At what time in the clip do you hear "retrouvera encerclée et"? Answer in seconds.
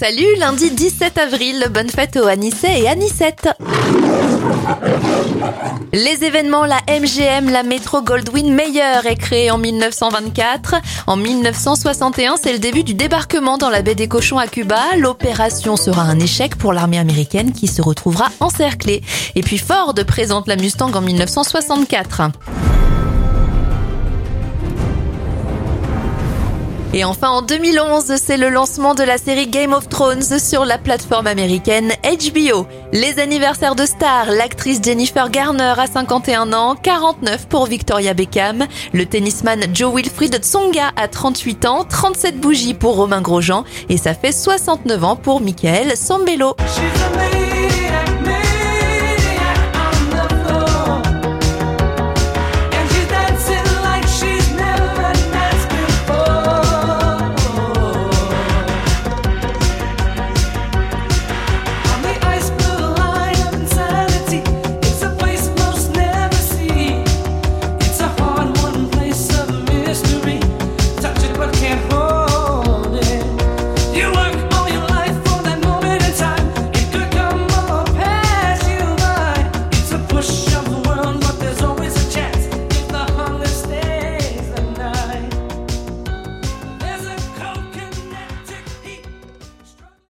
17.82-19.42